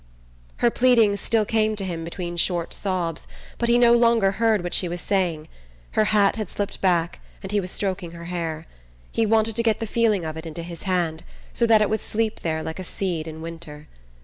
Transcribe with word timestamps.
Her 0.55 0.71
pleadings 0.71 1.21
still 1.21 1.45
came 1.45 1.75
to 1.75 1.85
him 1.85 2.03
between 2.03 2.35
short 2.35 2.73
sobs, 2.73 3.27
but 3.59 3.69
he 3.69 3.77
no 3.77 3.93
longer 3.93 4.31
heard 4.31 4.63
what 4.63 4.73
she 4.73 4.89
was 4.89 4.99
saying. 4.99 5.47
Her 5.91 6.05
hat 6.05 6.37
had 6.37 6.49
slipped 6.49 6.81
back 6.81 7.19
and 7.43 7.51
he 7.51 7.59
was 7.61 7.69
stroking 7.69 8.09
her 8.13 8.25
hair. 8.25 8.65
He 9.11 9.27
wanted 9.27 9.55
to 9.57 9.61
get 9.61 9.79
the 9.79 9.85
feeling 9.85 10.25
of 10.25 10.37
it 10.37 10.47
into 10.47 10.63
his 10.63 10.81
hand, 10.89 11.21
so 11.53 11.67
that 11.67 11.83
it 11.83 11.89
would 11.91 12.01
sleep 12.01 12.39
there 12.39 12.63
like 12.63 12.79
a 12.79 12.83
seed 12.83 13.27
in 13.27 13.43
winter. 13.43 13.87